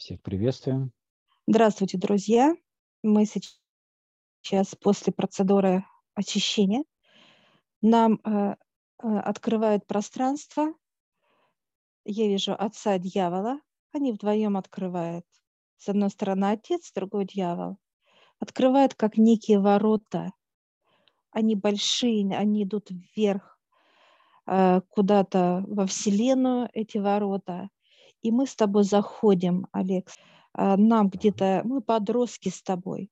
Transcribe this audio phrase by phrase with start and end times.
[0.00, 0.92] Всех приветствуем.
[1.46, 2.56] Здравствуйте, друзья.
[3.02, 5.84] Мы сейчас после процедуры
[6.14, 6.84] очищения.
[7.82, 8.54] Нам э,
[9.02, 10.72] э, открывают пространство.
[12.06, 13.60] Я вижу отца дьявола.
[13.92, 15.26] Они вдвоем открывают.
[15.76, 17.76] С одной стороны отец, с другой дьявол.
[18.38, 20.32] Открывают как некие ворота.
[21.30, 23.60] Они большие, они идут вверх,
[24.46, 27.68] э, куда-то во Вселенную, эти ворота.
[28.22, 30.14] И мы с тобой заходим, Алекс.
[30.52, 33.10] А, нам где-то, мы подростки с тобой,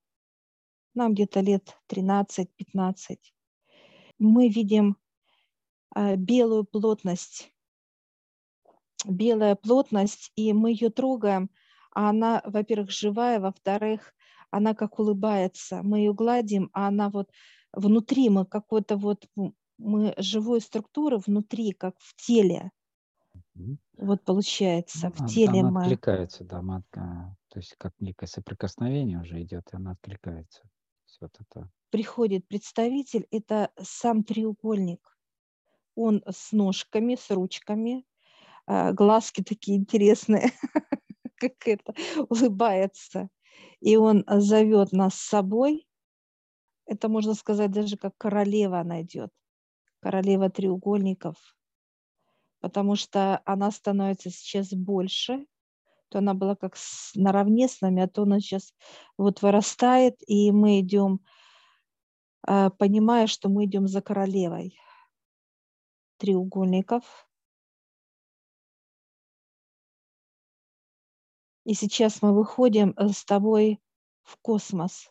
[0.95, 3.19] нам где-то лет 13-15.
[4.19, 4.97] Мы видим
[5.95, 7.53] а, белую плотность,
[9.05, 11.51] белая плотность, и мы ее трогаем,
[11.95, 14.15] а она, во-первых, живая, во-вторых,
[14.51, 15.83] она как улыбается.
[15.83, 17.31] Мы ее гладим, а она вот
[17.73, 19.27] внутри, мы какой-то вот,
[19.79, 22.71] мы живой структуры внутри, как в теле.
[23.97, 25.83] Вот получается, в Она, теле она мы...
[25.83, 30.63] откликается, да, мы а, то есть как некое соприкосновение уже идет, и она откликается.
[31.21, 31.69] Вот это.
[31.91, 35.19] приходит представитель, это сам треугольник.
[35.97, 38.05] Он с ножками, с ручками,
[38.67, 40.53] а, глазки такие интересные,
[41.37, 41.95] как это,
[42.29, 43.29] улыбается.
[43.81, 45.89] И он зовет нас с собой.
[46.87, 49.31] Это можно сказать даже как королева она идет,
[50.01, 51.58] королева треугольников,
[52.61, 55.47] потому что она становится сейчас больше,
[56.09, 58.75] то она была как с- наравне с нами, а то она сейчас
[59.17, 61.21] вот вырастает, и мы идем,
[62.43, 64.79] а, понимая, что мы идем за королевой
[66.19, 67.05] треугольников.
[71.65, 73.81] И сейчас мы выходим э, с тобой
[74.23, 75.11] в космос.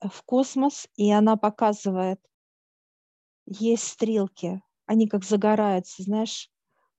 [0.00, 2.20] э, В космос, и она показывает,
[3.46, 6.50] есть стрелки, они как загораются, знаешь,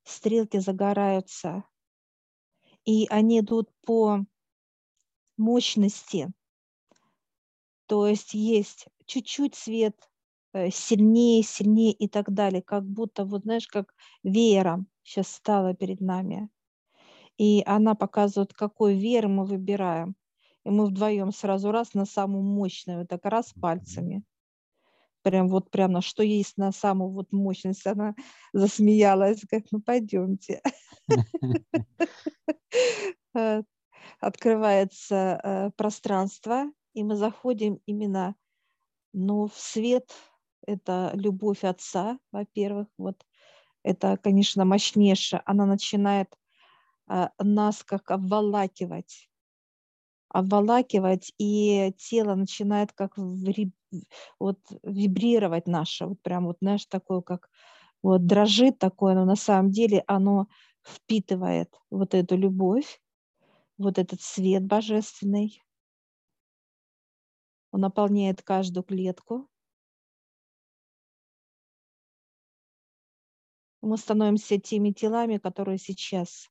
[0.03, 1.65] стрелки загораются,
[2.85, 4.25] и они идут по
[5.37, 6.31] мощности,
[7.87, 9.95] то есть есть чуть-чуть свет
[10.53, 15.99] э, сильнее, сильнее и так далее, как будто, вот знаешь, как веером сейчас стало перед
[15.99, 16.49] нами.
[17.39, 20.15] И она показывает, какой веер мы выбираем.
[20.65, 24.23] И мы вдвоем сразу раз на самую мощную, так раз пальцами.
[25.21, 27.85] Прям вот прям на что есть на самую вот мощность.
[27.85, 28.15] Она
[28.53, 30.61] засмеялась, говорит, ну пойдемте.
[33.35, 33.61] Э,
[34.19, 38.35] Открывается э, пространство, и мы заходим именно
[39.13, 40.11] ну, в свет.
[40.65, 42.87] Это любовь Отца, во-первых.
[42.97, 43.25] Вот
[43.83, 45.41] это, конечно, мощнейшее.
[45.45, 46.35] Она начинает
[47.07, 49.29] а, нас как обволакивать,
[50.27, 53.73] обволакивать, и тело начинает как ври-
[54.39, 57.49] вот вибрировать наше, вот прям вот, знаешь, такое, как
[58.01, 60.47] вот дрожит такое, но на самом деле оно
[60.83, 63.01] впитывает вот эту любовь,
[63.77, 65.61] вот этот свет божественный,
[67.71, 69.47] он наполняет каждую клетку.
[73.81, 76.49] Мы становимся теми телами, которые сейчас,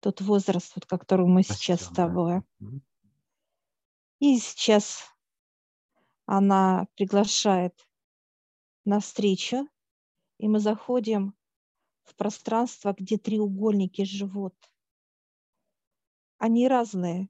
[0.00, 2.42] тот возраст, вот, который мы сейчас с тобой.
[4.20, 5.09] И сейчас
[6.32, 7.74] она приглашает
[8.84, 9.68] на встречу,
[10.38, 11.34] и мы заходим
[12.04, 14.54] в пространство, где треугольники живут.
[16.38, 17.28] Они разные.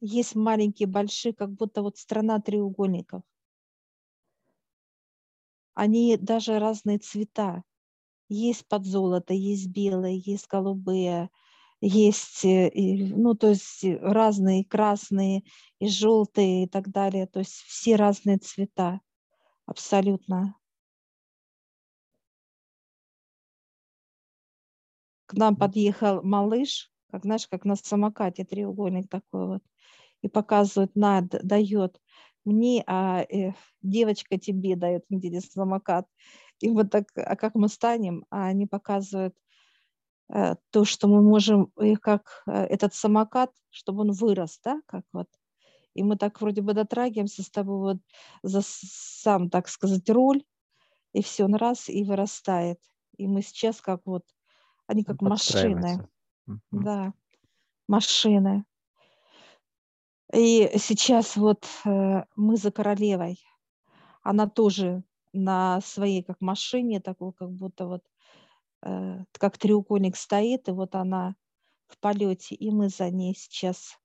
[0.00, 3.22] Есть маленькие, большие, как будто вот страна треугольников.
[5.72, 7.64] Они даже разные цвета.
[8.28, 11.30] Есть под золото, есть белые, есть голубые,
[11.86, 15.42] есть, э, ну, то есть э, разные, красные,
[15.78, 17.26] и желтые и так далее.
[17.26, 19.00] То есть все разные цвета,
[19.66, 20.56] абсолютно.
[25.26, 29.62] К нам подъехал малыш, как знаешь, как на самокате треугольник такой вот,
[30.22, 32.00] и показывает, на, дает
[32.44, 33.52] мне, а э,
[33.82, 36.06] девочка тебе дает где самокат.
[36.60, 39.34] И вот так, а как мы станем, а они показывают
[40.70, 45.28] то, что мы можем, и как э, этот самокат, чтобы он вырос, да, как вот.
[45.94, 47.98] И мы так вроде бы дотрагиваемся с тобой вот
[48.42, 50.42] за сам, так сказать, руль,
[51.12, 52.80] и все, он раз и вырастает.
[53.16, 54.24] И мы сейчас как вот,
[54.86, 56.08] они Он как машины.
[56.70, 57.12] Да,
[57.86, 58.64] машины.
[60.32, 63.38] И сейчас вот э, мы за королевой.
[64.22, 68.13] Она тоже на своей как машине, такой как будто вот э,
[69.38, 71.34] как треугольник стоит, и вот она
[71.88, 73.98] в полете, и мы за ней сейчас.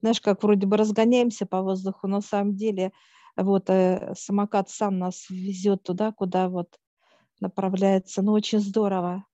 [0.00, 2.92] Знаешь, как вроде бы разгоняемся по воздуху, но на самом деле
[3.36, 6.78] вот э, самокат сам нас везет туда, куда вот
[7.40, 8.22] направляется.
[8.22, 9.24] Ну, очень здорово.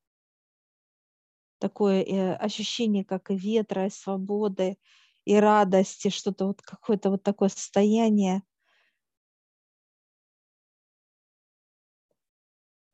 [1.59, 4.79] такое э, ощущение, как и ветра, и свободы,
[5.25, 8.43] и радости, что-то вот какое-то вот такое состояние.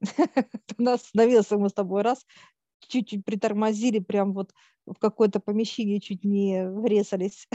[0.78, 2.26] У нас остановился мы с тобой раз,
[2.80, 4.52] чуть-чуть притормозили, прям вот
[4.86, 7.48] в какое-то помещение чуть не врезались.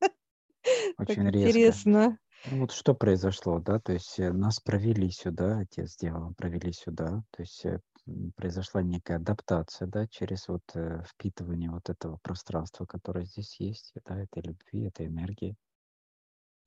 [0.98, 1.48] Очень резко.
[1.48, 2.18] интересно.
[2.50, 7.24] Ну вот что произошло, да, то есть э, нас провели сюда, отец сделал, провели сюда,
[7.30, 7.80] то есть э,
[8.36, 14.20] произошла некая адаптация, да, через вот э, впитывание вот этого пространства, которое здесь есть, да,
[14.20, 15.56] этой любви, этой энергии.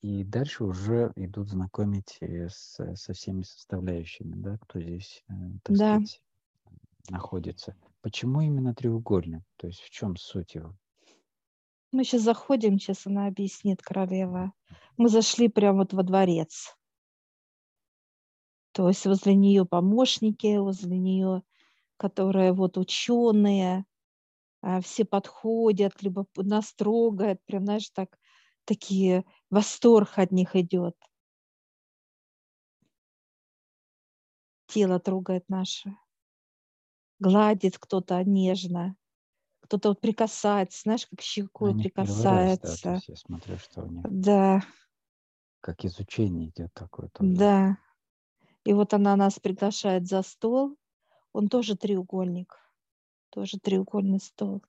[0.01, 5.24] И дальше уже идут знакомить с, со всеми составляющими, да, кто здесь,
[5.63, 5.78] так Да.
[5.78, 6.22] сказать,
[7.10, 7.75] находится.
[8.01, 9.44] Почему именно треугольник?
[9.57, 10.75] То есть в чем суть его?
[11.92, 14.54] Мы сейчас заходим, сейчас она объяснит, королева.
[14.98, 16.75] Мы зашли прямо вот во дворец.
[18.72, 21.44] То есть возле нее помощники, возле нее,
[21.98, 23.86] которые вот ученые,
[24.62, 28.19] а, все подходят, либо нас трогают, прям, знаешь, так,
[28.66, 30.96] такие, восторг от них идет.
[34.68, 35.98] Тело трогает наше,
[37.19, 38.96] гладит кто-то нежно,
[39.62, 42.81] кто-то вот прикасается, знаешь, как щекой Они да, прикасается.
[42.84, 44.62] есть я смотрю, что у них Да,
[45.62, 47.46] как изучение идет такое тоже.
[47.46, 47.78] да.
[48.66, 50.78] И вот она нас приглашает за стол.
[51.34, 52.56] Он тоже треугольник,
[53.31, 54.63] тоже треугольный стол.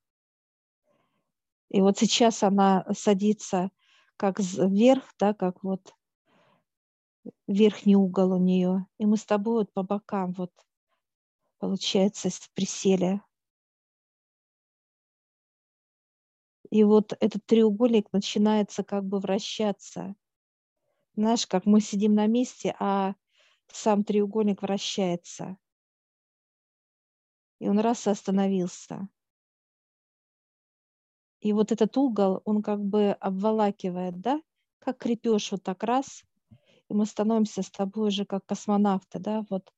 [1.71, 3.71] И вот сейчас она садится
[4.20, 5.94] как вверх, да, как вот
[7.46, 8.87] верхний угол у нее.
[8.99, 10.52] И мы с тобой вот по бокам вот,
[11.58, 13.22] получается, присели.
[16.69, 20.14] И вот этот треугольник начинается как бы вращаться.
[21.14, 23.14] Знаешь, как мы сидим на месте, а
[23.69, 25.56] сам треугольник вращается.
[27.58, 29.08] И он раз остановился.
[31.40, 34.40] И вот этот угол, он как бы обволакивает, да,
[34.78, 36.25] как крепеж вот так раз,
[36.88, 39.72] и мы становимся с тобой уже как космонавты, да, вот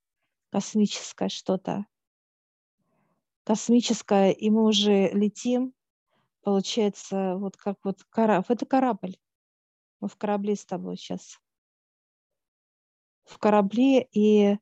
[0.51, 1.87] космическое что-то.
[3.45, 5.75] Космическое, и мы уже летим,
[6.43, 8.47] получается, вот как вот корабль.
[8.49, 9.17] Это корабль.
[10.01, 11.39] Мы в корабле с тобой сейчас.
[13.25, 14.59] В корабле, и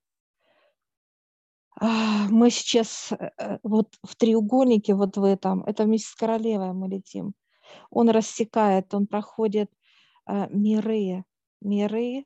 [1.80, 6.88] мы сейчас э, э, вот в треугольнике вот в этом, это вместе с королевой мы
[6.88, 7.34] летим.
[7.90, 9.70] Он рассекает, он проходит
[10.26, 11.24] а, миры,
[11.60, 12.24] миры,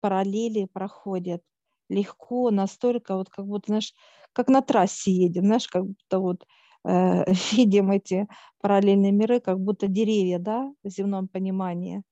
[0.00, 1.42] параллели проходит
[1.88, 3.94] легко, настолько вот как будто, знаешь,
[4.32, 6.46] как на трассе едем, знаешь, как будто вот
[6.84, 8.28] э, видим эти
[8.60, 12.02] параллельные миры, как будто деревья, да, в земном понимании.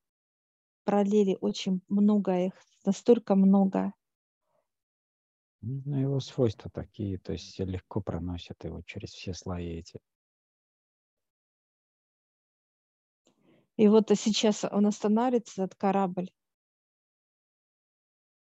[0.85, 3.93] Параллели очень много их, настолько много.
[5.63, 10.01] Ну, его свойства такие, то есть легко проносят его через все слои эти.
[13.77, 16.31] И вот сейчас он останавливается, этот корабль.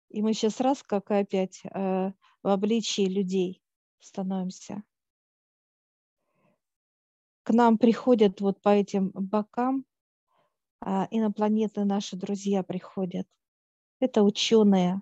[0.10, 2.12] И мы сейчас раз, как и опять, э,
[2.44, 3.62] в обличии людей
[4.00, 4.84] становимся.
[7.44, 9.86] К нам приходят вот по этим бокам
[10.82, 13.28] а, инопланетные наши друзья приходят.
[14.00, 15.02] Это ученые.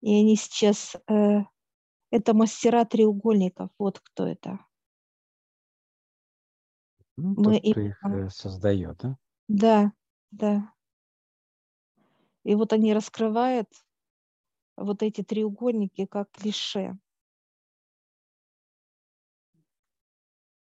[0.00, 1.40] И они сейчас, э,
[2.10, 3.70] это мастера треугольников.
[3.78, 4.58] Вот кто это.
[7.16, 9.18] Ну, Мы тот, кто их э, создает, да?
[9.48, 9.92] Да,
[10.30, 10.72] да.
[12.44, 13.68] И вот они раскрывают
[14.76, 16.98] вот эти треугольники как клише.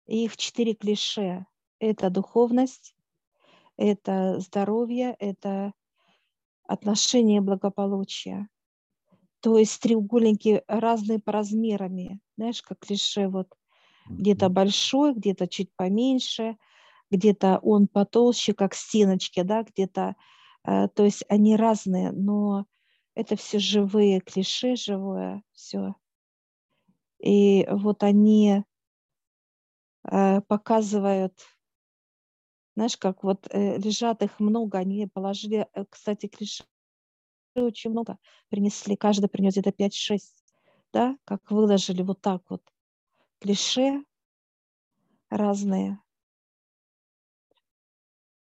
[0.07, 1.47] И их четыре клише.
[1.79, 2.95] Это духовность,
[3.77, 5.73] это здоровье, это
[6.65, 8.49] отношения благополучия.
[9.45, 12.19] То есть треугольники разные по размерами.
[12.39, 13.49] Знаешь, как клише вот
[14.07, 16.57] где-то большой, где-то чуть поменьше,
[17.11, 20.17] где-то он потолще, как стеночки, да, где-то,
[20.67, 22.65] э, то есть они разные, но
[23.15, 25.95] это все живые клише, живое все.
[27.19, 28.65] И вот они
[30.11, 31.39] э, показывают,
[32.77, 36.65] знаешь, как вот э, лежат их много, они положили, э, кстати, клише
[37.63, 38.19] очень много
[38.49, 40.45] принесли, каждый принес где-то 5-6,
[40.93, 42.63] да, как выложили вот так вот
[43.41, 44.05] клише
[45.31, 45.99] разные.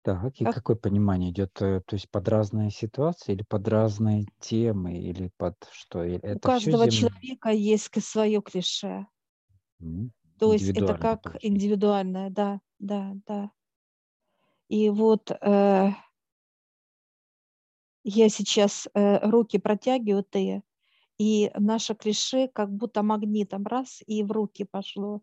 [0.02, 1.50] Так, и Как- какое понимание идет?
[1.62, 6.04] э, То есть под разные ситуации или под разные темы, или под что?
[6.04, 9.06] Или У это каждого все человека есть свое клише.
[10.38, 13.50] То есть это как индивидуальное, да, да, да.
[14.68, 15.90] И вот э,
[18.05, 20.25] я сейчас э, руки протягиваю,
[21.19, 25.23] и наше клише как будто магнитом раз и в руки пошло.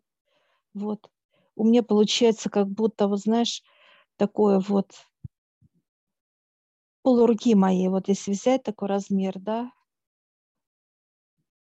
[0.74, 1.10] Вот.
[1.56, 3.62] У меня получается как будто, вот знаешь,
[4.16, 4.92] такое вот
[7.02, 9.70] полуруки моей, вот если взять такой размер, да,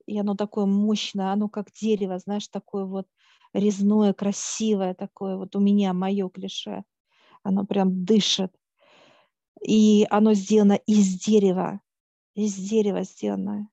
[0.07, 3.07] и оно такое мощное, оно как дерево, знаешь, такое вот
[3.53, 6.85] резное, красивое такое, вот у меня мое клише,
[7.43, 8.53] оно прям дышит.
[9.65, 11.81] И оно сделано из дерева,
[12.35, 13.71] из дерева сделано.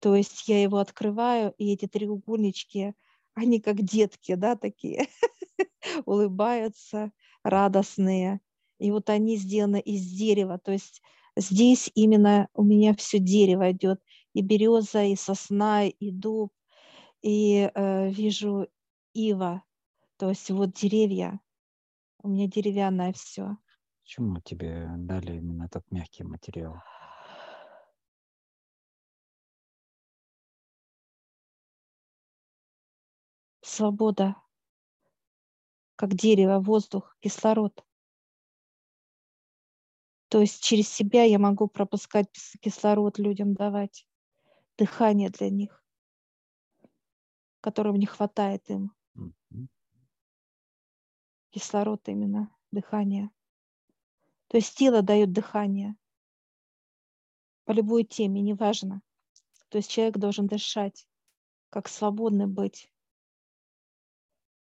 [0.00, 2.94] То есть я его открываю, и эти треугольнички,
[3.34, 5.06] они как детки, да, такие,
[6.04, 8.40] улыбаются, радостные.
[8.78, 10.58] И вот они сделаны из дерева.
[10.58, 11.00] То есть
[11.34, 14.02] здесь именно у меня все дерево идет.
[14.34, 16.52] И береза, и сосна, и дуб,
[17.22, 18.68] и э, вижу
[19.14, 19.64] ива.
[20.18, 21.40] То есть вот деревья.
[22.22, 23.56] У меня деревянное все.
[24.10, 26.82] Почему тебе дали именно этот мягкий материал?
[33.60, 34.34] Свобода,
[35.94, 37.86] как дерево, воздух, кислород.
[40.26, 44.08] То есть через себя я могу пропускать кислород людям давать,
[44.76, 45.84] дыхание для них,
[47.60, 48.92] которого не хватает им.
[51.52, 53.30] Кислород именно, дыхание.
[54.50, 55.96] То есть тело дает дыхание
[57.64, 59.00] по любой теме, неважно.
[59.70, 61.06] То есть человек должен дышать,
[61.70, 62.92] как свободный быть.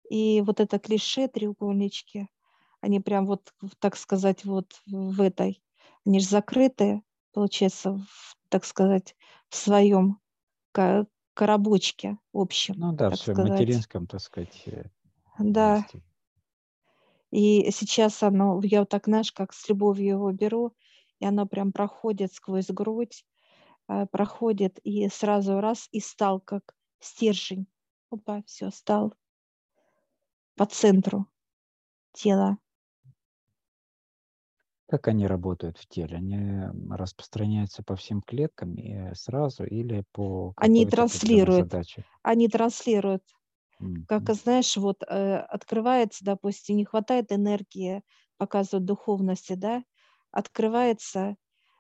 [0.09, 2.29] И вот это клише треугольнички–
[2.83, 5.63] они прям вот, так сказать, вот в этой,
[6.05, 7.03] они же закрыты,
[7.33, 9.17] получается, в, так сказать,
[9.49, 10.19] в своем
[11.35, 12.75] коробочке общем.
[12.77, 13.53] Ну да, в своем сказать.
[13.53, 14.63] материнском, так сказать.
[14.67, 14.85] Э,
[15.39, 15.77] да.
[15.77, 16.03] Месте.
[17.33, 20.75] И сейчас оно, я вот так, знаешь, как с любовью его беру,
[21.19, 23.25] и оно прям проходит сквозь грудь,
[23.89, 27.67] э, проходит и сразу раз и стал как стержень.
[28.11, 29.15] Опа, все, стал
[30.57, 31.27] по центру
[32.13, 32.59] тела.
[34.89, 36.19] Как они работают в теле?
[36.19, 41.71] Они распространяются по всем клеткам и сразу или по Они транслируют.
[41.71, 42.05] задаче?
[42.23, 43.23] Они транслируют.
[44.07, 48.03] Как, знаешь, вот э, открывается, допустим, не хватает энергии,
[48.37, 49.85] показывают духовности, да,
[50.33, 51.37] открывается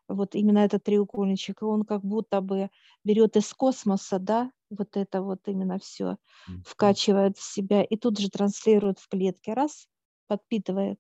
[0.09, 2.71] вот именно этот треугольничек, и он как будто бы
[3.04, 6.16] берет из космоса, да, вот это вот именно все
[6.62, 9.88] вкачивает в себя и тут же транслирует в клетки, раз,
[10.28, 10.99] подпитывает.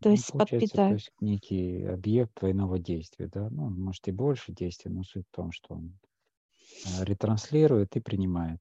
[0.00, 3.48] То Ну, есть получается, то есть некий объект двойного действия, да?
[3.50, 5.98] Ну, может и больше действия, но суть в том, что он
[6.84, 8.60] э, ретранслирует и принимает.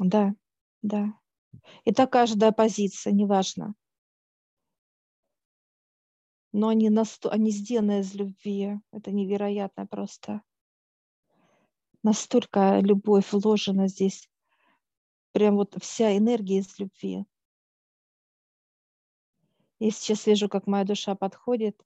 [0.00, 0.34] Да,
[0.82, 1.14] да.
[1.84, 3.74] Это каждая позиция, неважно.
[6.52, 7.30] Но они, насто...
[7.30, 8.80] они сделаны из любви.
[8.92, 10.42] Это невероятно просто.
[12.02, 14.28] Настолько любовь вложена здесь.
[15.32, 17.24] Прям вот вся энергия из любви.
[19.78, 21.80] Я сейчас вижу, как моя душа подходит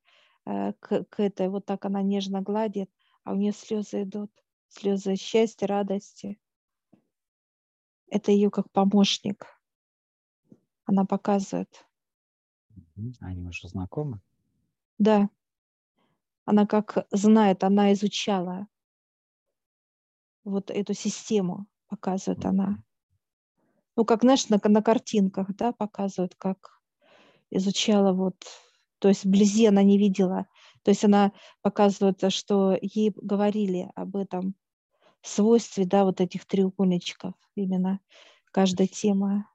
[0.47, 2.91] э, к, к этой, вот так она нежно гладит,
[3.23, 4.33] а у нее слезы идут,
[4.69, 6.41] слезы счастья, радости.
[8.09, 9.47] Это ее как помощник.
[10.85, 11.87] Она показывает.
[13.21, 14.21] Они уже знакомы?
[14.99, 15.29] Да.
[16.45, 18.67] Она как знает, она изучала
[20.45, 22.83] вот эту систему, показывает она.
[23.97, 26.83] Ну, как, знаешь, на, на картинках, да, показывают, как
[27.51, 28.37] изучала вот,
[28.99, 30.47] то есть вблизи она не видела,
[30.83, 31.33] то есть она
[31.63, 34.55] показывает, что ей говорили об этом
[35.29, 38.01] свойстве, да, вот этих треугольничков, именно
[38.53, 39.49] каждая тема.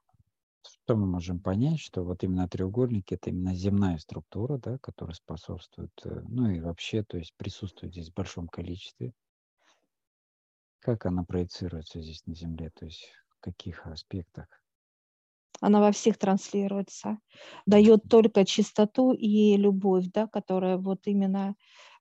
[0.66, 5.92] Что мы можем понять, что вот именно треугольники это именно земная структура, да, которая способствует,
[6.04, 9.12] э, ну и вообще, то есть присутствует здесь в большом количестве.
[10.80, 14.46] Как она проецируется здесь на Земле, то есть в каких аспектах?
[15.60, 17.18] она во всех транслируется,
[17.66, 21.54] дает только чистоту и любовь, да, которая вот именно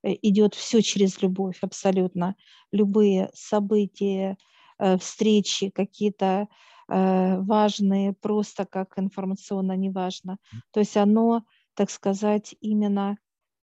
[0.03, 2.36] идет все через любовь, абсолютно.
[2.72, 4.38] Любые события,
[4.77, 6.48] э, встречи какие-то
[6.88, 10.38] э, важные, просто как информационно, неважно.
[10.72, 13.18] То есть оно, так сказать, именно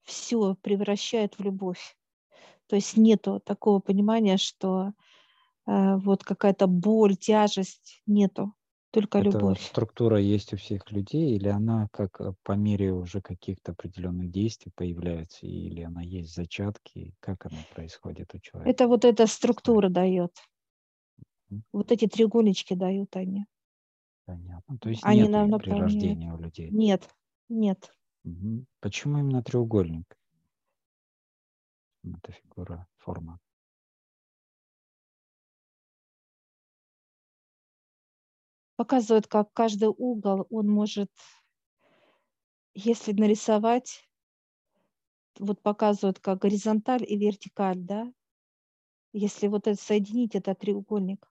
[0.04, 1.96] все превращает в любовь.
[2.66, 4.92] То есть нету такого понимания, что
[5.66, 8.54] вот какая-то боль, тяжесть, нету
[8.90, 9.60] только Эта любовь.
[9.60, 14.72] структура есть у всех людей, или она как э, по мере уже каких-то определенных действий
[14.74, 18.70] появляется, или она есть зачатки, как она происходит у человека?
[18.70, 20.32] Это вот эта структура дает.
[21.72, 23.46] Вот эти треугольнички дают они.
[24.24, 24.78] Понятно.
[24.78, 26.70] То есть они нет нам при рождении у людей?
[26.70, 27.08] Нет,
[27.48, 27.92] нет.
[28.24, 28.64] Угу.
[28.80, 30.16] Почему именно треугольник?
[32.04, 33.38] Это фигура, форма.
[38.80, 41.10] Показывает, как каждый угол он может,
[42.72, 44.08] если нарисовать,
[45.38, 48.10] вот показывают как горизонталь и вертикаль, да,
[49.12, 51.30] если вот это соединить, это треугольник.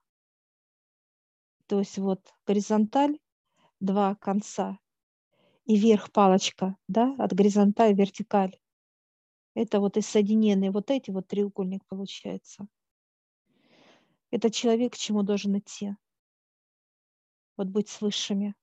[1.65, 3.17] То есть вот горизонталь,
[3.79, 4.77] два конца,
[5.65, 8.59] и вверх палочка, да, от горизонталь вертикаль.
[9.55, 12.67] Это вот и соединенные вот эти вот треугольник получается.
[14.29, 15.95] Это человек к чему должен идти.
[17.59, 18.55] Вот быть с высшими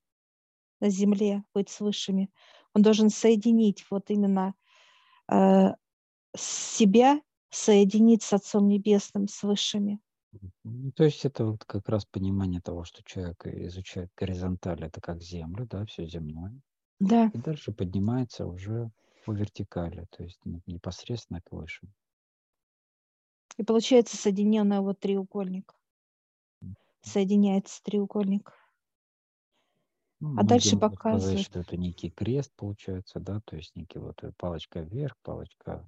[0.81, 2.31] на земле, быть с высшими.
[2.73, 4.55] Он должен соединить вот именно
[5.31, 5.75] э,
[6.35, 10.01] себя, соединить с Отцом Небесным, с высшими.
[10.65, 15.23] Ну, то есть это вот как раз понимание того, что человек изучает горизонталь, это как
[15.23, 16.59] землю, да, все земное.
[16.99, 17.31] Да.
[17.35, 18.91] И дальше поднимается уже
[19.27, 21.93] по вертикали, то есть непосредственно к высшим.
[23.59, 25.75] И получается соединенный вот треугольник.
[27.03, 28.53] Соединяется треугольник.
[30.21, 31.41] Ну, а дальше сказать, показывает.
[31.41, 35.87] что это некий крест получается, да, то есть некий вот э, палочка вверх, палочка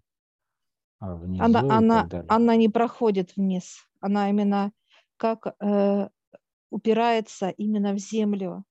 [1.01, 3.87] а, внизу Она, она, она не проходит вниз.
[4.01, 4.73] Она именно
[5.17, 6.09] как э,
[6.71, 8.65] упирается именно в землю,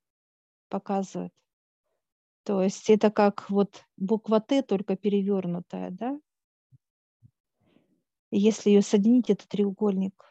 [0.69, 1.33] показывает.
[2.43, 6.19] То есть это как вот буква Т, только перевернутая, да?
[8.31, 10.26] Если ее соединить, это треугольник.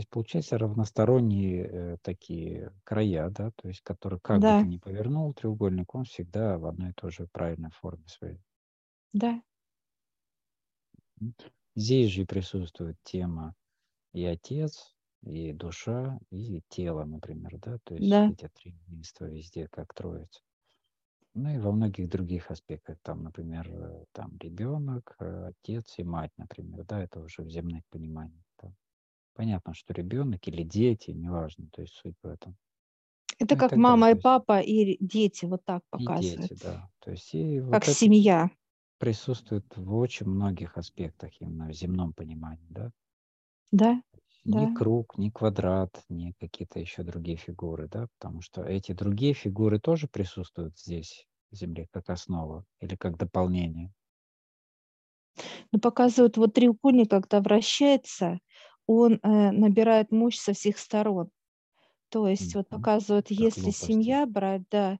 [0.00, 4.78] Есть получается равносторонние э, такие края, да, то есть которые как бы Да, ты ни
[4.78, 8.40] повернул треугольник, он всегда в одной и той же правильной форме своей.
[9.12, 9.42] да.
[11.74, 13.54] Здесь же присутствует тема
[14.12, 18.26] и отец, и душа, и тело, например, да, то есть да.
[18.26, 20.42] эти три единства везде как троица.
[21.34, 26.32] Ну и во многих других аспектах, там, например, э, там ребенок, э, отец и мать,
[26.38, 28.44] например, да, это уже в земных пониманиях.
[29.40, 32.58] Понятно, что ребенок или дети, неважно, то есть суть в этом.
[33.38, 36.90] Это Ну и как далее, мама и папа и дети, вот так и дети, да.
[37.00, 38.50] То есть и вот Как семья.
[38.98, 42.92] присутствует в очень многих аспектах именно в земном понимании, да.
[43.72, 44.02] Да,
[44.44, 44.70] Ни да.
[44.72, 50.08] круг, ни квадрат, ни какие-то еще другие фигуры, да, потому что эти другие фигуры тоже
[50.08, 53.92] присутствуют здесь, в Земле, как основа или как дополнение.
[55.72, 58.40] Но показывают вот треугольник, когда вращается,
[58.90, 61.30] он э, набирает мощь со всех сторон.
[62.10, 62.70] То есть вот Мгм.
[62.70, 64.12] показывают, Как если лопасти.
[64.12, 64.98] семья брать, да,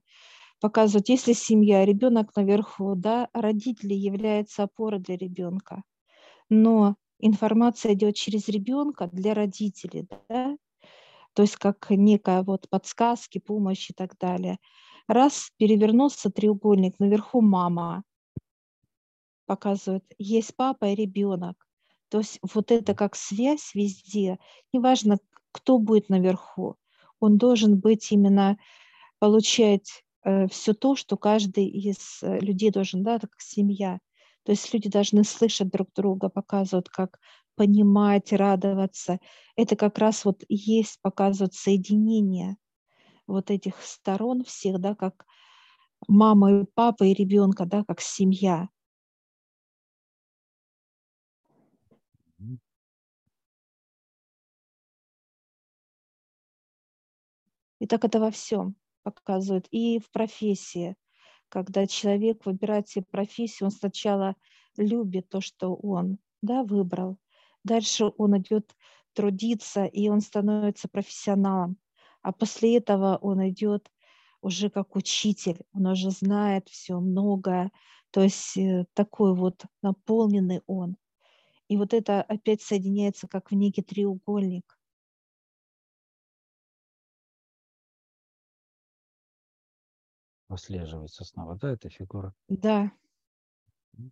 [0.61, 5.83] показывают, если семья, ребенок наверху, да, родители являются опорой для ребенка.
[6.49, 10.57] Но информация идет через ребенка для родителей, да,
[11.33, 14.57] то есть как некая вот подсказки, помощь и так далее.
[15.07, 18.03] Раз перевернулся треугольник, наверху мама
[19.45, 21.67] показывает, есть папа и ребенок.
[22.11, 24.37] То есть вот это как связь везде,
[24.73, 25.17] неважно,
[25.53, 26.75] кто будет наверху,
[27.21, 28.57] он должен быть именно
[29.19, 33.99] получать э, все то, что каждый из э, людей должен, да, как семья.
[34.43, 37.17] То есть люди должны слышать друг друга, показывают, как
[37.55, 39.19] понимать, радоваться.
[39.55, 42.57] Это как раз вот есть, показывают соединение
[43.25, 45.25] вот этих сторон всех, да, как
[46.09, 48.67] мама и папа и ребенка, да, как семья.
[57.81, 59.65] И так это во всем показывает.
[59.71, 60.95] И в профессии,
[61.49, 64.35] когда человек выбирает себе профессию, он сначала
[64.77, 67.17] любит то, что он да, выбрал.
[67.63, 68.75] Дальше он идет
[69.13, 71.77] трудиться, и он становится профессионалом.
[72.21, 73.91] А после этого он идет
[74.41, 77.71] уже как учитель, он уже знает все многое,
[78.11, 80.97] то есть э, такой вот наполненный он.
[81.67, 84.77] И вот это опять соединяется как в некий треугольник.
[90.51, 92.33] Прослеживается снова, да, эта фигура.
[92.49, 92.91] Да,
[93.97, 94.11] М.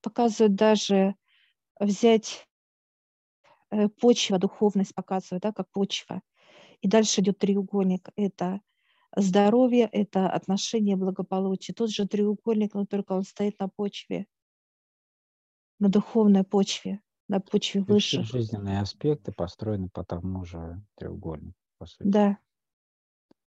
[0.00, 1.14] показывает даже
[1.80, 2.48] взять
[3.70, 6.22] э, почва, духовность показывает, да, как почва.
[6.82, 8.10] И дальше идет треугольник.
[8.16, 8.62] Это
[9.16, 11.74] здоровье, это отношения, благополучие.
[11.74, 14.26] Тот же треугольник, но только он стоит на почве,
[15.80, 21.86] на духовной почве, на почве есть все жизненные аспекты построены по тому же треугольнику, по
[21.86, 22.10] сути.
[22.16, 22.38] Да,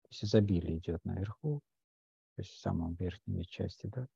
[0.07, 1.61] То есть изобилие идет наверху,
[2.35, 4.07] то есть в самом верхней части, да,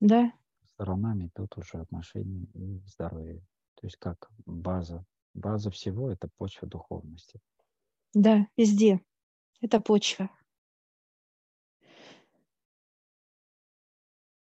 [0.00, 0.32] да,
[0.78, 3.40] сторонами идут уже отношения и здоровье.
[3.74, 5.04] То есть как база.
[5.34, 7.40] База всего– это почва духовности.
[8.14, 9.00] да, везде.
[9.60, 10.30] Это почва.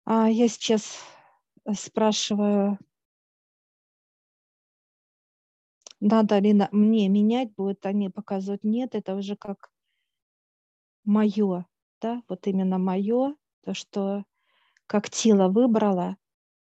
[0.06, 1.00] А я сейчас
[1.66, 2.80] э, спрашиваю
[6.00, 9.72] надо ли на, мне менять будет, они показывают нет, это уже как
[11.04, 11.66] мое,
[12.02, 14.24] да, вот именно мое, то, что
[14.88, 16.18] как тело выбрала,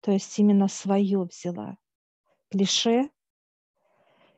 [0.00, 1.78] то есть именно свое взяла.
[2.50, 3.10] Клише.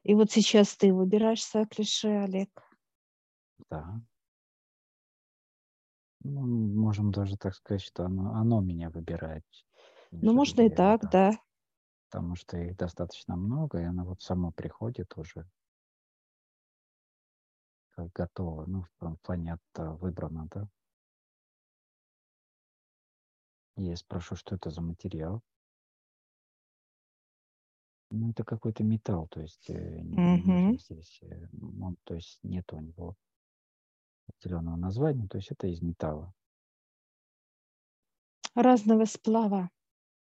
[0.03, 2.49] И вот сейчас ты выбираешь свое клише, Олег.
[3.69, 4.01] Да.
[6.25, 9.45] Ну, можем даже так сказать, что оно, оно меня выбирает.
[10.11, 11.33] Ну, можно и так, да.
[12.11, 15.47] Потому что их достаточно много, и оно вот само приходит уже
[17.99, 20.69] как готово, ну, в плане от выбрано, да.
[23.77, 25.43] Я спрошу, что это за материал.
[28.11, 31.49] Ну, это какой-то металл, то есть э, не здесь, э,
[31.81, 33.17] он, то есть нет у него
[34.29, 36.33] определенного названия, то есть это из металла.
[38.55, 39.71] Разного сплава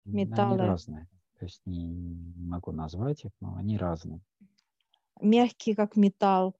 [0.06, 0.24] Они
[0.56, 4.20] разные, то есть не, не могу назвать их, но они разные.
[5.20, 6.54] Мягкий, как металл,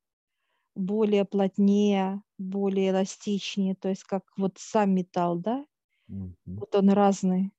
[0.76, 5.66] более плотнее, более эластичнее, то есть как вот сам металл, да?
[6.08, 6.34] Мгм.
[6.56, 7.52] Вот он разный.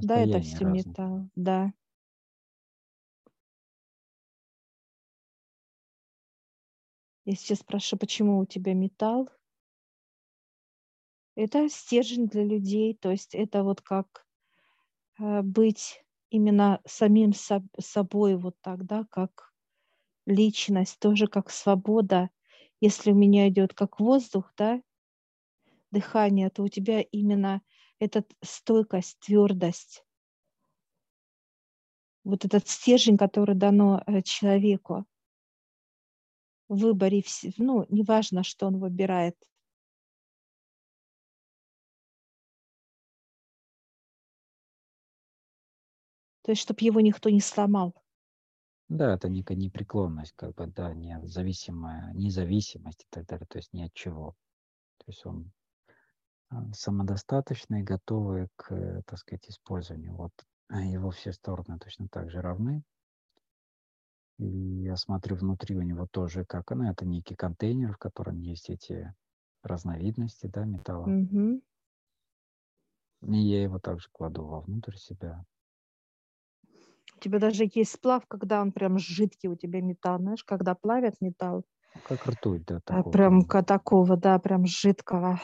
[0.00, 0.96] Да, это Состояние все разное.
[1.04, 1.72] металл, да.
[7.24, 9.28] Я сейчас спрашиваю, почему у тебя металл?
[11.34, 14.26] Это стержень для людей, то есть это вот как
[15.20, 16.01] э, быть
[16.32, 19.52] именно самим соб- собой вот так, да, как
[20.26, 22.30] личность, тоже как свобода.
[22.80, 24.80] Если у меня идет как воздух, да,
[25.90, 27.60] дыхание, то у тебя именно
[27.98, 30.04] эта стойкость, твердость,
[32.24, 35.04] вот этот стержень, который дано э, человеку
[36.68, 37.22] в выборе,
[37.58, 39.36] ну, неважно, что он выбирает.
[46.42, 47.94] То есть, чтобы его никто не сломал.
[48.88, 53.72] Да, это некая непреклонность, как бы, да, не зависимая, независимость и так далее, то есть
[53.72, 54.34] ни от чего.
[54.98, 55.52] То есть он
[56.50, 60.14] а, самодостаточный, готовый к, так сказать, использованию.
[60.14, 60.32] Вот
[60.68, 62.82] а его все стороны точно так же равны.
[64.38, 68.70] И я смотрю внутри у него тоже, как ну, это некий контейнер, в котором есть
[68.70, 69.14] эти
[69.62, 71.08] разновидности, да, металла.
[71.08, 71.62] Угу.
[73.28, 75.44] И я его также кладу вовнутрь себя.
[77.16, 81.20] У тебя даже есть сплав, когда он прям жидкий у тебя металл, знаешь, когда плавят
[81.20, 81.64] металл.
[82.08, 83.12] Как ртуть, да, а, такого.
[83.12, 85.40] Прям такого, да, прям жидкого.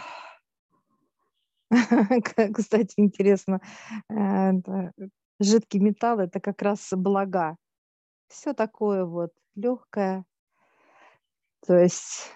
[2.55, 3.61] Кстати, интересно,
[4.11, 4.53] э,
[5.41, 7.57] жидкий металл это как раз блага.
[8.29, 10.25] Все такое вот легкое.
[11.67, 12.33] То есть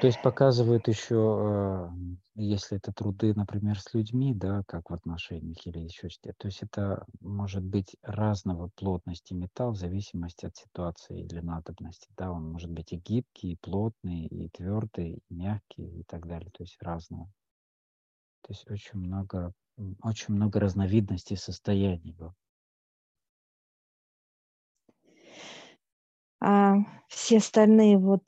[0.00, 1.88] То есть показывают еще, э,
[2.36, 6.34] если это труды, например, с людьми, да, как в отношениях или еще что-то.
[6.38, 12.08] То есть это может быть разного плотности металл в зависимости от ситуации или надобности.
[12.16, 16.50] Да, он может быть и гибкий, и плотный, и твердый, и мягкий и так далее.
[16.50, 17.26] То есть разного.
[18.42, 19.52] То есть очень много,
[20.02, 22.12] очень много разновидностей состояний.
[22.12, 22.34] его.
[26.40, 26.76] А
[27.08, 28.22] все остальные вот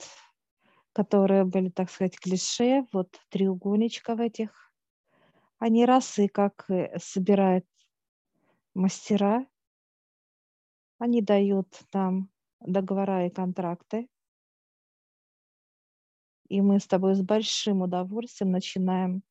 [0.92, 4.72] которые были, так сказать, клише, вот треугольничков этих,
[5.59, 7.66] они расы, как э, собирают
[8.74, 9.46] мастера,
[10.98, 14.09] они дают нам договора и контракты,
[16.48, 19.22] и мы с тобой с большим удовольствием начинаем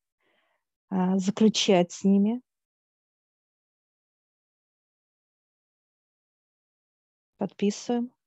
[0.90, 2.40] а, заключать с ними.
[7.36, 8.17] Подписываем.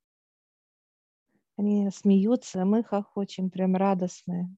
[1.62, 4.50] Они смеются, а мы хохочем, прям радостные.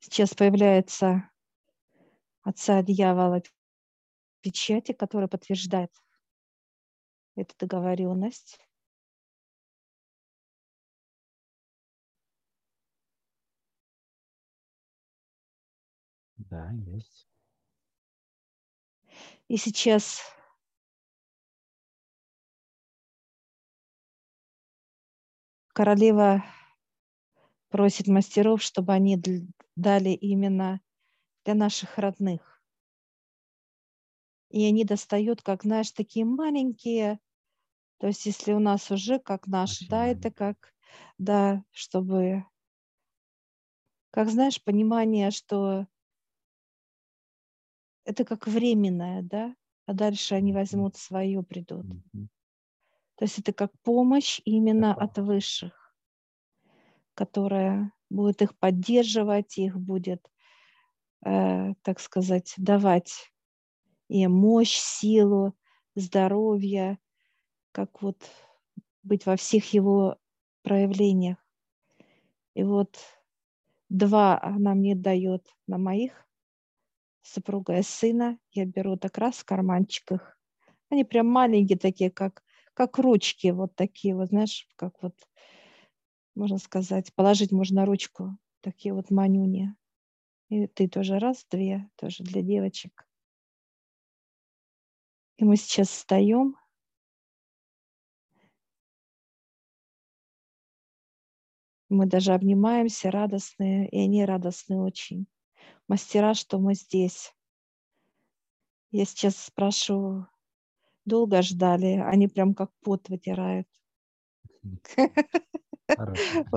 [0.00, 1.30] Сейчас появляется
[2.42, 3.42] отца дьявола
[4.40, 5.92] печати, которая подтверждает
[7.36, 8.58] эту договоренность.
[16.38, 17.28] Да, есть.
[19.46, 20.33] И сейчас
[25.74, 26.42] королева
[27.68, 29.20] просит мастеров, чтобы они
[29.76, 30.80] дали именно
[31.44, 32.62] для наших родных.
[34.50, 37.18] И они достают, как, знаешь, такие маленькие,
[37.98, 40.74] то есть если у нас уже как наш, Очень да, это как,
[41.18, 42.44] да, чтобы,
[44.10, 45.86] как знаешь, понимание, что
[48.06, 49.54] это как временное, да,
[49.86, 51.86] а дальше они возьмут свое, придут.
[51.86, 52.28] Мгм.
[53.16, 55.94] То есть это как помощь именно от высших,
[57.14, 60.28] которая будет их поддерживать, их будет
[61.24, 63.32] э, так сказать, давать
[64.08, 65.54] и мощь, силу,
[65.94, 66.98] здоровье,
[67.72, 68.18] как вот
[69.02, 70.18] быть во всех его
[70.62, 71.38] проявлениях.
[72.54, 72.98] И вот
[73.88, 76.26] два она мне дает на моих
[77.22, 78.38] супруга и сына.
[78.52, 80.38] Я беру так раз в карманчиках.
[80.90, 82.43] Они прям маленькие такие, как,
[82.74, 85.14] как ручки, вот такие вот, знаешь, как вот,
[86.34, 89.74] можно сказать, положить можно ручку, такие вот манюни.
[90.48, 93.06] И ты тоже раз, две, тоже для девочек.
[95.36, 96.56] И мы сейчас встаем.
[101.88, 105.26] Мы даже обнимаемся, радостные, и они радостные очень.
[105.86, 107.32] Мастера, что мы здесь.
[108.90, 110.28] Я сейчас спрашиваю,
[111.04, 112.02] долго ждали?
[112.04, 113.68] Они прям как пот вытирают.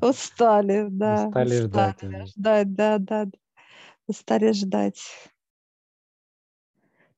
[0.00, 1.26] Устали, да.
[1.26, 2.00] Устали ждать.
[2.28, 3.26] Ждать, да, да.
[4.06, 5.02] Устали ждать.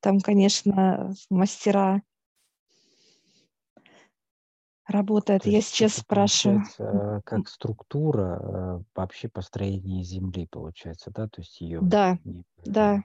[0.00, 2.02] Там, конечно, мастера
[4.86, 5.46] работают.
[5.46, 6.62] Я сейчас спрашиваю.
[7.24, 11.28] Как структура э, вообще построения Земли получается, да?
[11.28, 12.18] То есть ее да,
[12.64, 13.04] да.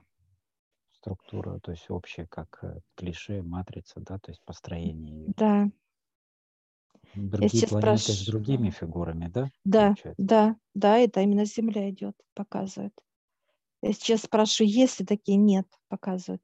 [1.08, 5.34] Структура, то есть общая, как э, клише, матрица, да, то есть построение ее.
[5.38, 5.70] Да.
[7.16, 8.18] Другие планеты спраш...
[8.18, 9.50] с другими фигурами, да?
[9.64, 10.16] Да, получается?
[10.18, 12.94] да, да, это именно Земля идет, показывает.
[13.82, 15.38] Я сейчас спрашиваю, есть ли такие?
[15.38, 16.44] Нет, показывают.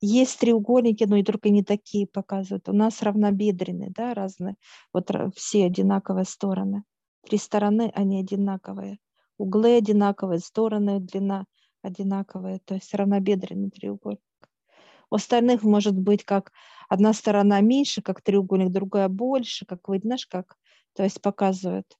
[0.00, 2.68] Есть треугольники, но и только не такие показывают.
[2.68, 4.56] У нас равнобедренные, да, разные.
[4.92, 6.82] Вот все одинаковые стороны.
[7.22, 8.98] Три стороны, они одинаковые.
[9.36, 11.44] Углы одинаковые, стороны, длина
[11.82, 12.60] одинаковая.
[12.64, 14.20] То есть равнобедренный треугольник.
[15.10, 16.52] У остальных может быть как
[16.88, 20.56] одна сторона меньше, как треугольник, другая больше, как вы знаешь, как,
[20.94, 21.96] то есть показывают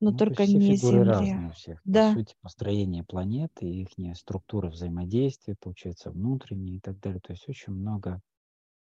[0.00, 1.12] но ну, только все не фигуры Земля.
[1.12, 1.80] разные у всех.
[1.84, 2.08] Да.
[2.08, 7.20] По сути, построение планеты, их структура взаимодействия, получается, внутренние и так далее.
[7.20, 8.22] То есть очень много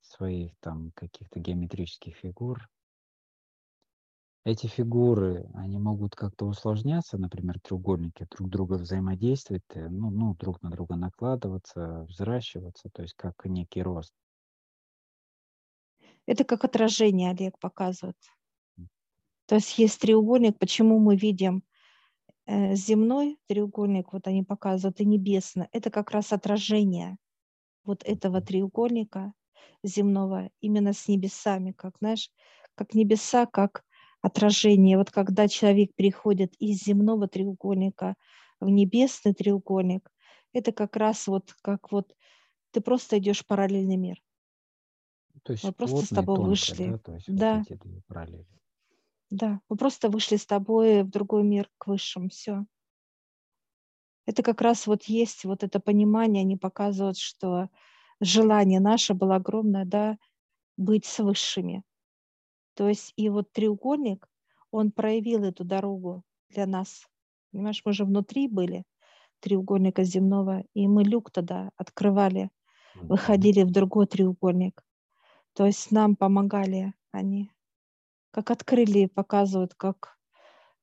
[0.00, 2.68] своих там каких-то геометрических фигур.
[4.44, 10.60] Эти фигуры, они могут как-то усложняться, например, треугольники друг друга взаимодействовать, э, ну, ну, друг
[10.62, 14.12] на друга накладываться, взращиваться, то есть как некий рост.
[16.26, 18.16] Это как отражение, Олег показывает.
[19.46, 21.62] То есть есть треугольник, почему мы видим
[22.46, 27.16] э, земной треугольник, вот они показывают, и небесный, это как раз отражение
[27.84, 29.34] вот этого треугольника
[29.84, 32.30] земного именно с небесами, как, знаешь,
[32.74, 33.84] как небеса, как
[34.22, 34.96] отражение.
[34.96, 38.14] Вот когда человек переходит из земного треугольника
[38.60, 40.10] в небесный треугольник,
[40.52, 42.14] это как раз вот как вот
[42.70, 44.22] ты просто идешь в параллельный мир.
[45.42, 46.90] То есть Мы просто с тобой тонкое, вышли.
[46.90, 47.58] Да, то есть да.
[47.58, 48.46] вот эти параллели.
[49.30, 52.64] Да, мы просто вышли с тобой в другой мир, к высшим, все.
[54.26, 57.70] Это как раз вот есть вот это понимание, они показывают, что
[58.20, 60.16] желание наше было огромное, да,
[60.76, 61.82] быть с высшими.
[62.74, 64.28] То есть и вот треугольник,
[64.70, 67.06] он проявил эту дорогу для нас.
[67.50, 68.84] Понимаешь, мы же внутри были
[69.40, 72.50] треугольника земного, и мы люк тогда открывали,
[72.94, 74.82] выходили в другой треугольник.
[75.52, 77.50] То есть нам помогали они
[78.32, 80.18] как открыли, показывают, как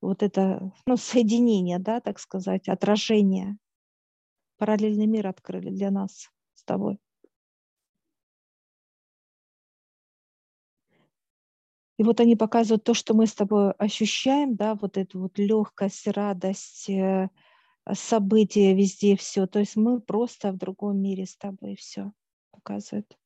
[0.01, 3.57] вот это, ну, соединение, да, так сказать, отражение.
[4.57, 6.99] Параллельный мир открыли для нас с тобой.
[11.99, 16.07] И вот они показывают то, что мы с тобой ощущаем, да, вот эту вот легкость,
[16.07, 17.29] радость, э,
[17.91, 19.47] события везде, все.
[19.47, 22.13] То есть мы просто в другом мире с тобой все
[22.51, 23.17] показывают.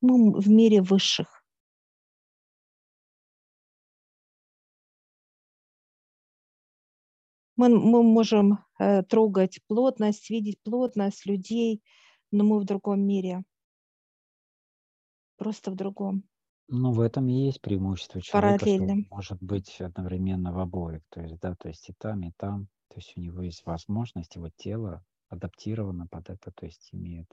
[0.00, 1.44] Мы в мире высших.
[7.56, 11.82] Мы, мы можем э, трогать плотность, видеть плотность людей,
[12.30, 13.42] но мы в другом мире.
[15.36, 16.29] Просто в другом.
[16.72, 21.02] Ну, в этом и есть преимущество человека, что он может быть одновременно в обоих.
[21.08, 22.68] То есть, да, то есть и там, и там.
[22.88, 27.28] То есть у него есть возможность, его тело адаптировано под это, то есть имеет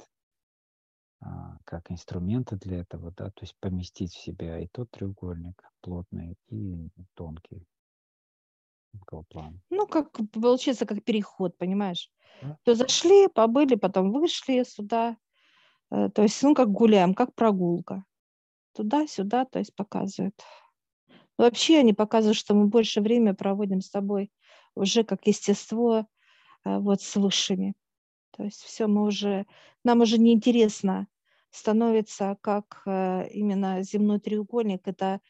[1.19, 6.35] а, как инструменты для этого, да, то есть поместить в себя и тот треугольник плотный,
[6.49, 7.65] и тонкий
[9.29, 9.59] плана.
[9.69, 12.09] Ну, как получается, как переход, понимаешь?
[12.41, 12.57] Да.
[12.63, 15.17] То зашли, побыли, потом вышли сюда.
[15.91, 18.03] Э, то есть, ну, как гуляем, как прогулка.
[18.77, 20.39] Туда-сюда, то есть показывают.
[21.35, 24.31] Вообще они показывают, что мы больше времени проводим с тобой
[24.75, 26.05] уже как естество
[26.63, 27.73] э, вот с высшими.
[28.37, 29.47] То есть все, мы уже,
[29.83, 31.07] нам уже неинтересно
[31.49, 35.21] становится, как э, именно земной треугольник, это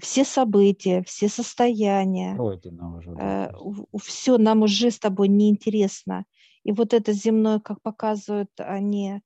[0.00, 3.12] все события, все состояния, Пройдено уже.
[3.16, 6.26] Да, э, все нам уже с тобой неинтересно.
[6.62, 9.20] И вот это земное, как показывают они,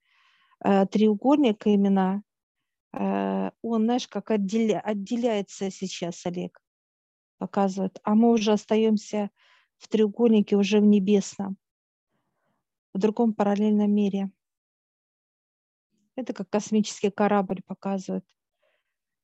[0.91, 2.23] треугольник именно,
[2.93, 6.61] он, знаешь, как отделя, отделяется сейчас, Олег,
[7.39, 7.99] показывает.
[8.05, 9.31] А мы уже остаемся
[9.79, 11.57] в треугольнике уже в небесном,
[12.93, 14.31] в другом параллельном мире.
[16.15, 18.27] Это как космический корабль показывает,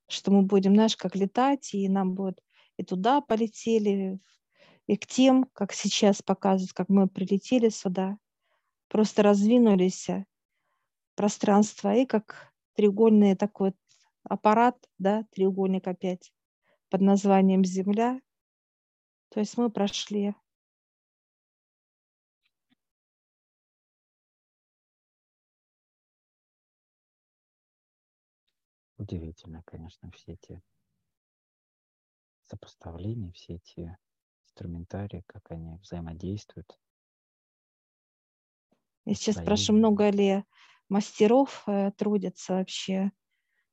[0.08, 2.42] что мы будем, знаешь, как летать, и нам будет
[2.78, 4.18] и туда полетели,
[4.86, 8.16] и к тем, как сейчас показывают, как мы прилетели сюда,
[8.88, 10.08] просто раздвинулись
[11.14, 12.47] пространство, и как
[12.78, 13.74] треугольный такой
[14.22, 16.32] аппарат, да, треугольник опять
[16.90, 18.20] под названием Земля.
[19.30, 20.32] То есть мы прошли
[28.96, 30.60] Удивительно, конечно, все эти
[32.42, 33.96] сопоставления, все эти
[34.44, 36.78] инструментарии, как они взаимодействуют.
[39.04, 40.44] Я сейчас спрашиваю, много ли
[40.88, 43.12] мастеров э, трудятся вообще.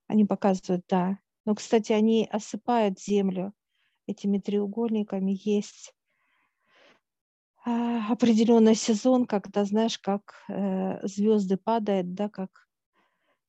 [0.07, 1.19] Они показывают, да.
[1.45, 3.53] Но, кстати, они осыпают землю
[4.07, 5.37] этими треугольниками.
[5.43, 5.93] Есть
[7.65, 12.67] э, определенный сезон, когда, знаешь, как э, звезды падают, да, как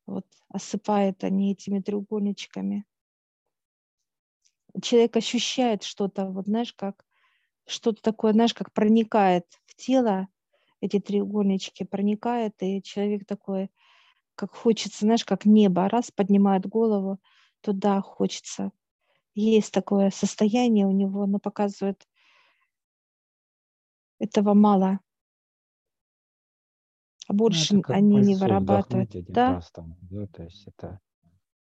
[0.05, 2.85] вот осыпают они этими треугольничками.
[4.81, 7.05] Человек ощущает что-то, вот знаешь, как
[7.65, 10.27] что-то такое, знаешь, как проникает в тело,
[10.81, 13.69] эти треугольнички проникает, и человек такой,
[14.35, 17.19] как хочется, знаешь, как небо, раз поднимает голову,
[17.61, 18.71] туда хочется.
[19.33, 22.07] Есть такое состояние у него, но показывает,
[24.19, 24.99] этого мало
[27.27, 29.11] а ну, больше ну, они не вырабатывают.
[29.27, 29.61] да?
[29.73, 30.27] Там, да?
[30.27, 30.99] То есть это,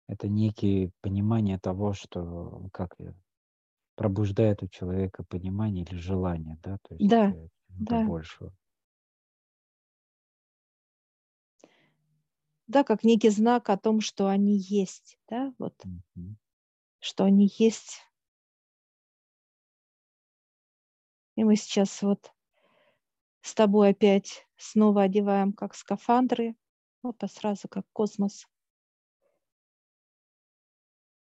[0.06, 2.96] это некие понимание того, что как
[3.96, 7.34] пробуждает у человека понимание или желание, да, то есть да,
[7.68, 8.06] да.
[8.06, 8.52] большего.
[12.70, 16.36] Да, как некий знак о том, что они есть, да, вот, mm-hmm.
[17.00, 17.98] что они есть.
[21.34, 22.30] И мы сейчас вот
[23.40, 26.54] с тобой опять снова одеваем как скафандры,
[27.02, 28.46] опа, сразу как космос.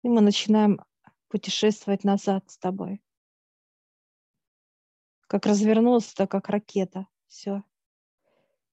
[0.04, 0.82] И мы начинаем
[1.30, 3.02] путешествовать назад с тобой.
[5.28, 7.08] Как развернулся, так как ракета.
[7.28, 7.64] Все.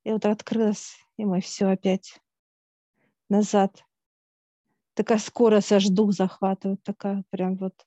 [0.03, 2.21] И вот открылась, и мы все опять
[3.29, 3.85] назад.
[4.95, 7.87] Такая скорость, аж дух захватывает, такая прям вот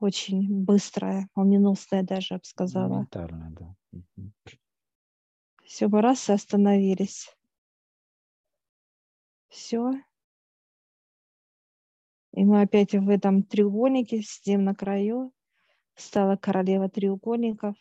[0.00, 2.88] очень быстрая, молниеносная даже, я бы сказала.
[2.88, 3.74] Моментально, да.
[5.64, 7.34] Все, мы раз и остановились.
[9.48, 9.92] Все.
[12.32, 15.32] И мы опять в этом треугольнике сидим на краю.
[15.94, 17.76] Стала королева треугольников.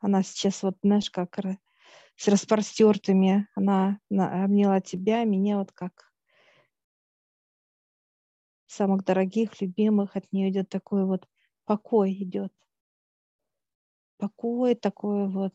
[0.00, 1.38] Она сейчас вот, знаешь, как
[2.18, 6.12] с распростертыми, она обняла тебя, меня вот как
[8.66, 11.26] самых дорогих, любимых, от нее идет такой вот
[11.64, 12.52] покой идет.
[14.18, 15.54] Покой, такое вот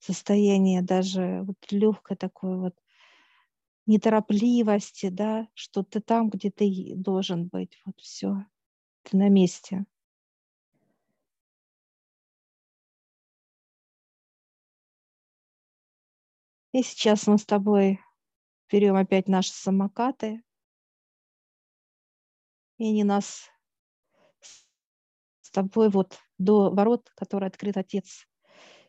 [0.00, 2.74] состояние даже вот легкое такое вот
[3.86, 8.44] неторопливости, да, что ты там, где ты должен быть, вот все,
[9.04, 9.86] ты на месте.
[16.72, 18.00] И сейчас мы с тобой
[18.70, 20.42] берем опять наши самокаты,
[22.78, 23.50] и они нас
[25.42, 28.26] с тобой вот до ворот, которые открыт Отец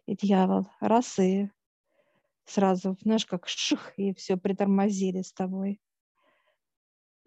[0.06, 0.68] и дьявол.
[0.80, 1.50] Раз и
[2.46, 5.82] сразу, знаешь, как ших, и все притормозили с тобой.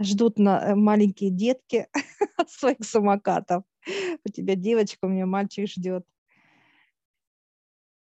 [0.01, 1.89] Ждут на э, маленькие детки
[2.37, 3.65] от своих самокатов.
[4.25, 6.07] У тебя девочка, у меня мальчик ждет.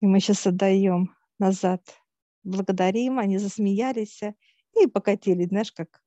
[0.02, 1.82] И мы сейчас отдаем назад.
[2.44, 4.22] Благодарим, они засмеялись
[4.80, 6.02] и покатили, знаешь, как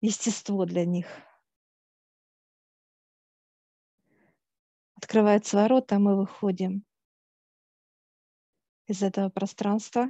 [0.00, 1.06] естество для них.
[4.96, 6.84] Открываются ворота, мы выходим
[8.86, 10.08] из этого пространства.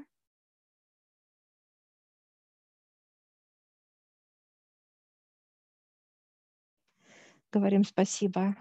[7.52, 8.56] Говорим спасибо.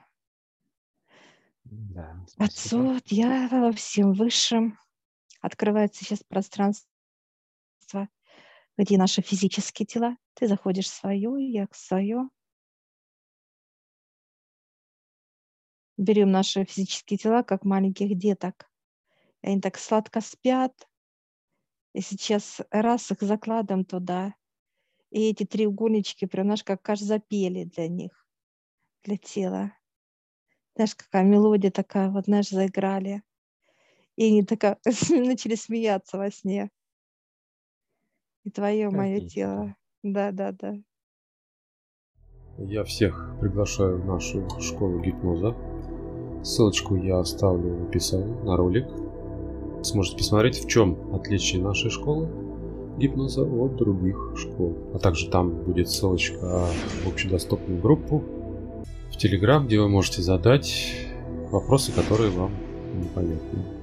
[1.64, 2.45] Да, спасибо.
[2.45, 4.78] Отцу, дьяволу, всем высшим.
[5.44, 6.88] Открывается сейчас пространство,
[8.78, 10.18] где наши физические тела.
[10.34, 12.30] Ты заходишь в свое, я в свое.
[15.98, 18.70] берем наши физические тела, как маленьких деток.
[19.41, 20.88] И они так сладко спят.
[21.94, 24.34] И сейчас раз их закладываем туда.
[25.12, 28.28] И эти треугольнички прям, наш как аж запели для них,
[29.04, 29.78] для тела.
[30.76, 33.22] Знаешь, какая мелодия такая, вот, знаешь, заиграли.
[34.16, 34.78] И они такая
[35.09, 36.70] начали смеяться во сне.
[38.43, 39.76] И твое Как мое тело.
[40.03, 40.32] да.
[40.32, 40.76] Да-да-да.
[42.57, 45.55] Я всех приглашаю в нашу школу гипноза.
[46.43, 48.86] Ссылочку я оставлю в описании на ролик.
[49.84, 52.30] Сможете посмотреть, в чем отличие нашей школы
[52.97, 54.78] гипноза от других школ.
[54.93, 56.68] А также там будет ссылочка
[57.03, 58.24] в общедоступную группу
[59.11, 60.93] в Телеграм, где вы можете задать
[61.49, 62.51] вопросы, которые вам
[62.93, 63.82] непонятны.